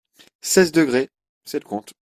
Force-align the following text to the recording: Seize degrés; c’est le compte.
Seize 0.41 0.71
degrés; 0.71 1.11
c’est 1.45 1.59
le 1.59 1.65
compte. 1.69 1.93